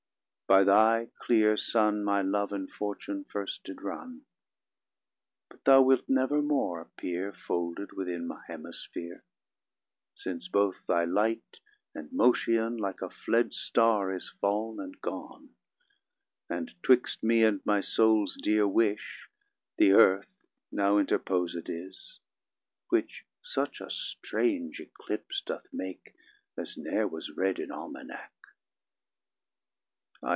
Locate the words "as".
26.57-26.75